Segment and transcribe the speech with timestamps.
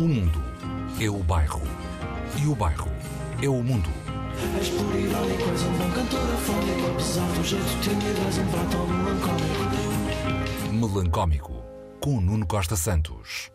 [0.00, 0.42] O mundo
[0.98, 1.60] é o bairro.
[2.42, 2.90] E o bairro
[3.42, 3.90] é o mundo.
[4.58, 8.78] És puro irónico, és um bom cantor afónico Apesar do jeito tímido, és um prato
[8.88, 9.60] melancólico
[10.72, 11.62] Melancómico,
[12.00, 13.50] com Nuno Costa Santos.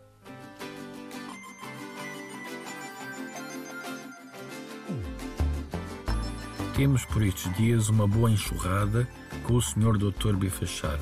[6.75, 9.09] Temos por estes dias uma boa enxurrada
[9.41, 9.97] com o Sr.
[9.97, 10.35] Dr.
[10.35, 11.01] Bifachada.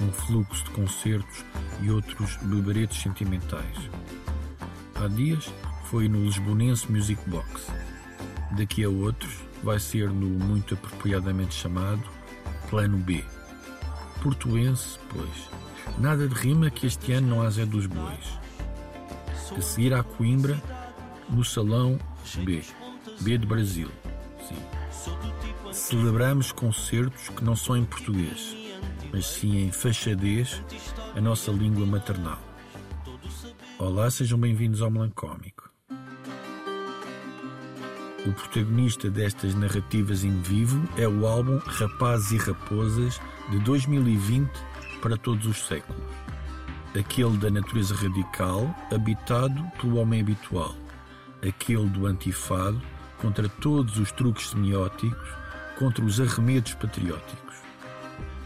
[0.00, 1.44] Um fluxo de concertos
[1.80, 3.78] e outros beberetos sentimentais.
[5.02, 5.52] Há dias
[5.86, 7.66] foi no Lisbonense Music Box.
[8.56, 12.00] Daqui a outros vai ser no muito apropriadamente chamado
[12.70, 13.24] Plano B.
[14.22, 15.50] Portuense, pois.
[15.98, 18.38] Nada de rima que este ano não Zé dos Bois.
[19.58, 20.62] A seguir à Coimbra,
[21.28, 21.98] no Salão
[22.44, 22.62] B.
[23.22, 23.88] B de Brasil.
[24.48, 25.72] Sim.
[25.72, 28.56] Celebramos concertos que não são em português,
[29.12, 30.62] mas sim em fachadez,
[31.16, 32.51] a nossa língua maternal.
[33.78, 35.70] Olá, sejam bem-vindos ao Melancómico.
[38.24, 44.48] O protagonista destas narrativas em vivo é o álbum Rapazes e Raposas de 2020
[45.00, 46.02] para todos os séculos.
[46.98, 50.74] Aquele da natureza radical, habitado pelo homem habitual.
[51.46, 52.80] Aquele do antifado,
[53.18, 55.28] contra todos os truques semióticos,
[55.78, 57.56] contra os arremedos patrióticos.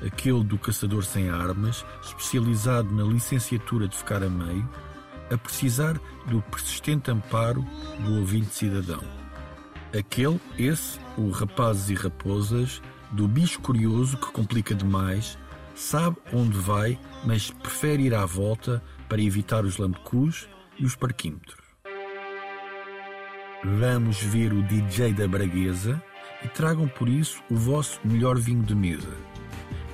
[0.06, 4.68] Aquele do caçador sem armas, especializado na licenciatura de ficar a meio,
[5.32, 7.66] a precisar do persistente amparo
[8.04, 9.02] do ouvinte cidadão.
[9.98, 15.38] Aquele, esse, o rapazes e raposas, do bicho curioso que complica demais,
[15.74, 21.66] sabe onde vai, mas prefere ir à volta para evitar os lambecus e os parquímetros.
[23.64, 26.00] Vamos ver o DJ da Braguesa
[26.44, 29.35] e tragam por isso o vosso melhor vinho de mesa.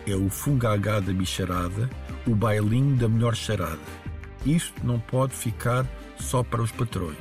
[0.07, 1.89] É o fungagá da bicharada,
[2.27, 3.79] o bailinho da melhor charada.
[4.45, 5.87] Isto não pode ficar
[6.19, 7.17] só para os patrões.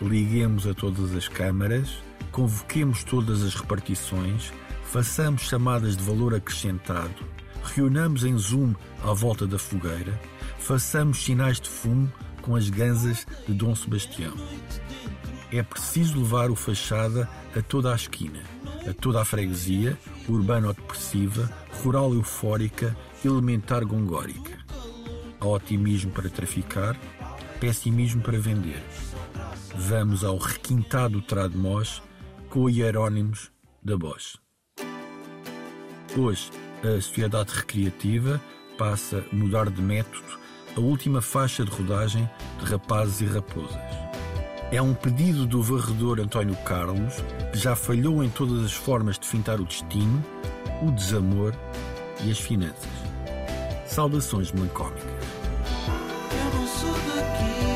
[0.00, 1.98] Liguemos a todas as câmaras,
[2.30, 4.52] convoquemos todas as repartições,
[4.84, 7.24] façamos chamadas de valor acrescentado,
[7.64, 10.20] reunamos em Zoom à volta da fogueira,
[10.58, 14.34] façamos sinais de fumo com as ganzas de Dom Sebastião.
[15.50, 18.42] É preciso levar o fachada a toda a esquina,
[18.88, 21.50] a toda a freguesia, urbano-depressiva,
[21.82, 24.58] rural eufórica, elementar gongórica.
[25.40, 26.96] Há otimismo para traficar,
[27.60, 28.82] pessimismo para vender.
[29.76, 32.02] Vamos ao requintado Tradmós
[32.48, 33.50] com Hierónimos
[33.82, 34.38] da Bosch.
[36.16, 36.50] Hoje,
[36.82, 38.40] a Sociedade Recreativa
[38.78, 40.38] passa a mudar de método
[40.76, 42.28] a última faixa de rodagem
[42.58, 44.03] de Rapazes e Raposas.
[44.74, 49.24] É um pedido do varredor António Carlos, que já falhou em todas as formas de
[49.24, 50.20] fintar o destino,
[50.82, 51.54] o desamor
[52.24, 52.90] e as finanças.
[53.86, 55.04] Saudações melancólicas.
[56.32, 57.73] Eu não sou daqui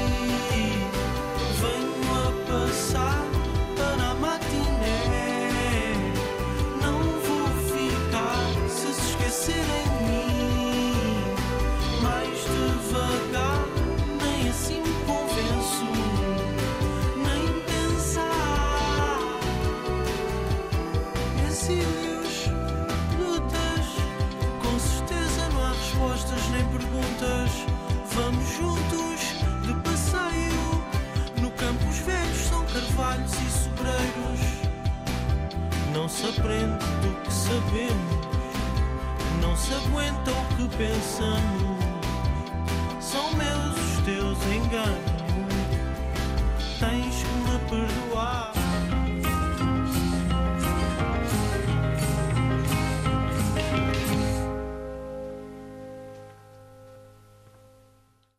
[36.18, 38.18] se aprende do que sabemos.
[39.40, 41.77] Não se aguenta o que pensamos